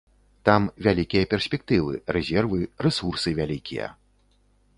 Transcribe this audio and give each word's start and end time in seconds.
Там 0.47 0.61
вялікія 0.87 1.27
перспектывы, 1.33 1.93
рэзервы, 2.17 2.59
рэсурсы 2.87 3.29
вялікія. 3.43 3.87